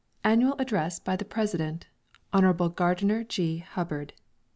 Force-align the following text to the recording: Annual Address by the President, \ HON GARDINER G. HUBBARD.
Annual 0.23 0.55
Address 0.57 0.97
by 0.97 1.15
the 1.15 1.25
President, 1.25 1.85
\ 2.11 2.33
HON 2.33 2.53
GARDINER 2.73 3.23
G. 3.25 3.59
HUBBARD. 3.59 4.13